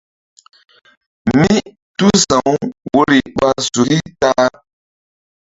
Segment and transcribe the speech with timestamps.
[1.37, 2.49] Mítúsa̧w
[2.91, 4.45] woyri ɓa suki ta-a.